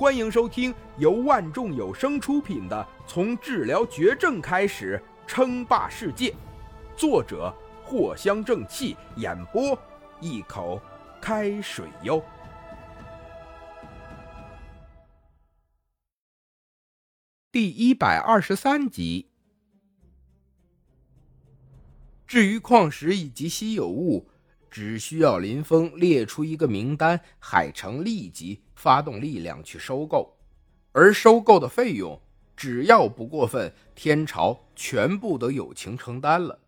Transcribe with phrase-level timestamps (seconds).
[0.00, 6.30] 欢迎收听由万众有声出品的《从治疗绝症开始称霸世界》，
[6.96, 7.54] 作者
[7.86, 9.78] 藿香正气，演播
[10.18, 10.80] 一口
[11.20, 12.24] 开水哟。
[17.52, 19.26] 第一百二十三集。
[22.26, 24.26] 至于矿石以及稀有物，
[24.70, 30.36] 只需要林峰列出一个名单，海城立即发动力量去收购，
[30.92, 32.20] 而收购的费用
[32.56, 36.58] 只要不过分，天朝全部都友情承担了。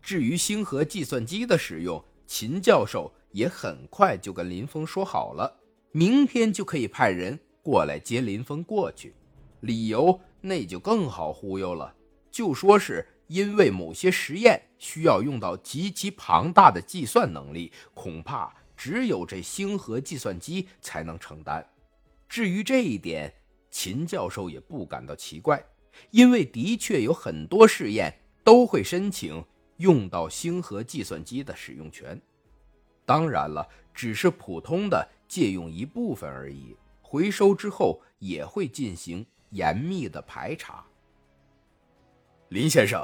[0.00, 5.60] 至于星河计算机的使用，秦教授也很快就跟林峰说好了，
[5.92, 9.14] 明天就可以派人过来接林峰过去。
[9.60, 11.94] 理由那就更好忽悠了，
[12.30, 13.06] 就说是。
[13.32, 21.66] 因为某些实验需要用到极其庞大的计算能力，恐怕只有这星河计算机才能承担。
[22.28, 23.32] 至于这一点，
[23.70, 25.64] 秦教授也不感到奇怪，
[26.10, 29.42] 因为的确有很多试验都会申请
[29.78, 32.20] 用到星河计算机的使用权。
[33.06, 40.84] 当然了，只是普通的借用一部分而已，回收之后也会进行严密的排查。
[42.50, 43.02] 林先生。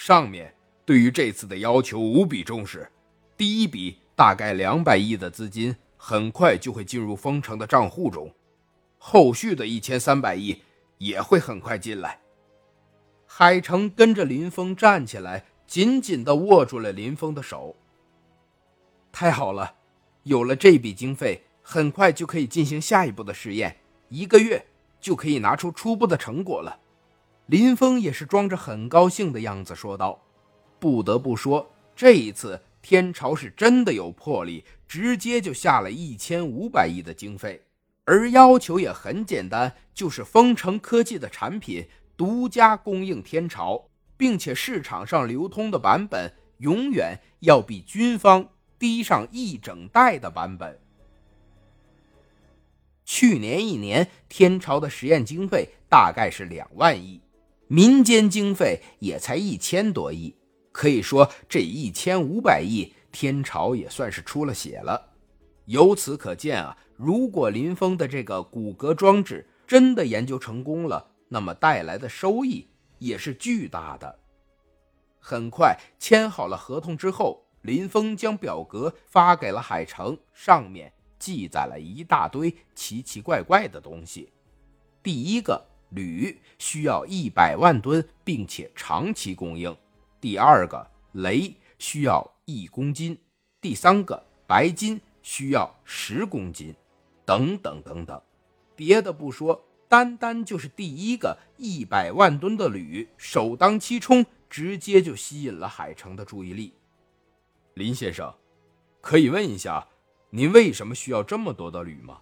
[0.00, 0.50] 上面
[0.86, 2.90] 对于这次的要求无比重视，
[3.36, 8.32] 第一笔大概两百亿的资金很快就会进入丰城的账户中，
[8.96, 10.62] 后续的一千三百亿
[10.96, 12.18] 也会很快进来。
[13.26, 17.76] 海城跟着林峰站起来，紧紧地握住了林峰的手。
[19.12, 19.74] 太好了，
[20.22, 23.76] 有了这笔经费，很快就可以进行下一步的试验，
[24.08, 24.64] 一个月
[24.98, 26.79] 就可以拿出初步的成果了。
[27.50, 30.22] 林峰也是装着很高兴的样子说道
[30.78, 37.60] ：“不得不说，这一次天朝是真的有魄力，直接就下了一千五百亿的经费，
[38.04, 41.84] 而要求也很简单，就是丰城科技的产品
[42.16, 43.84] 独家供应天朝，
[44.16, 50.78] 并且市场上流通的版本永远要比军方低上一整代的版本。
[53.04, 57.20] 去年一年，天朝的实验经费大概是两万亿。”
[57.72, 60.34] 民间经费也才一千多亿，
[60.72, 65.12] 可以说这一千五百亿，天朝也算是出了血了。
[65.66, 72.66] 由此可见啊，如果林峰的这个骨骼装置真的研究成功了，那么带来的收益
[72.98, 74.18] 也是巨大的。
[75.20, 84.32] 很快签好了合同之后，林峰将表格发给了海城，上面记载了一大堆奇奇怪怪的东西。
[85.04, 85.68] 第一个。
[85.90, 89.76] 铝需要一百万吨，并且长期供应。
[90.20, 93.18] 第二个，镭需要一公斤。
[93.60, 96.74] 第三个，白金需要十公斤，
[97.24, 98.20] 等等等等。
[98.76, 106.74] 别的不说，单单就是第一个一百万吨的铝，首当其冲，直接就吸引了海城的注意力。
[107.74, 108.34] 林先生，
[109.00, 109.86] 可以问一下，
[110.30, 112.20] 您为什么需要这么多的铝吗？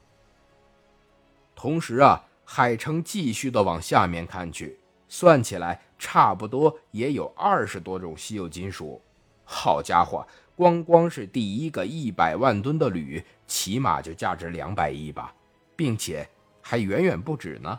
[1.54, 2.24] 同时啊。
[2.50, 9.02] 海城继续的往下面看去，算起来差不多也有二十多种稀有金属。
[9.44, 10.26] 好家伙，
[10.56, 15.34] 光光是第一个一百万吨的铝，起码就价值两百亿吧，
[15.76, 16.26] 并且
[16.62, 17.78] 还远远不止呢。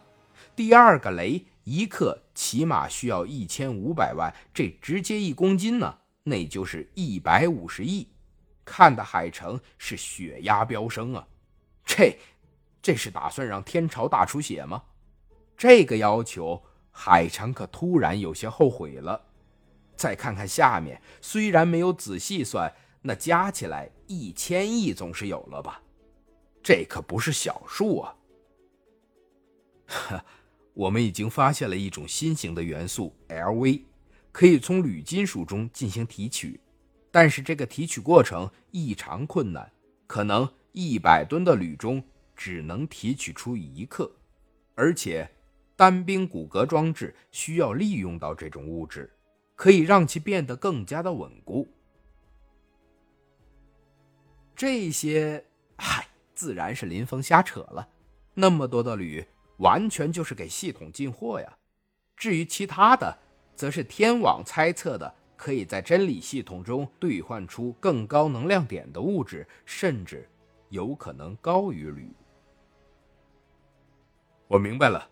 [0.56, 8.08] 第二个镭，一克起码需要一千五百万，这直接一公斤呢，那就是一百五十亿。
[8.64, 11.28] 看的海城是血压飙升啊，
[11.84, 12.16] 这。
[12.82, 14.84] 这是打算让天朝大出血吗？
[15.58, 19.26] 这个要求，海城可突然有些后悔了。
[19.98, 25.82] 再看看下面，虽然没有仔细算，那加起来一千亿总是有了吧？
[26.64, 28.16] 这可不是小数啊！
[29.88, 30.26] 哈
[30.74, 33.82] 我们已经发现了一种新型的元素 Lv，
[34.32, 36.62] 可以从铝金属中进行提取，
[37.12, 39.70] 但是这个提取过程异常困难，
[40.08, 42.02] 可能一百吨的铝中。
[42.40, 44.10] 只能提取出一克，
[44.74, 45.30] 而且
[45.76, 49.14] 单兵骨骼装置需要利用到这种物质，
[49.56, 51.68] 可以让其变得更加的稳固。
[54.56, 55.44] 这些，
[55.76, 57.86] 嗨，自然是林峰瞎扯了。
[58.34, 59.26] 那么多的铝，
[59.58, 61.58] 完全就是给系统进货呀。
[62.16, 63.20] 至于其他的，
[63.54, 70.26] 则是天网猜测的，可以在真理系统中兑换出更高能量点的物质，甚至
[70.70, 72.10] 有可能高于铝。
[74.50, 75.08] 我明白了，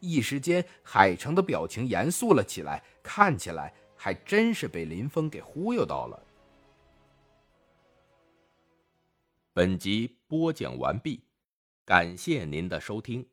[0.00, 6.22] 一时间，海城的表情严肃了起来，看起来还真是被林峰给忽悠到了。
[9.54, 11.22] 本集播讲完毕。
[11.86, 13.26] 感谢您的收听，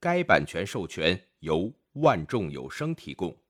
[0.00, 3.34] 该版权授权由万众有声提供。